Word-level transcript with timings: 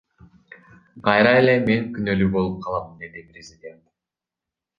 Кайра 1.07 1.33
эле 1.41 1.55
мен 1.67 1.85
күнөөлүү 1.99 2.31
болуп 2.37 2.57
калам,— 2.65 2.89
деди 3.05 3.25
президент. 3.29 3.87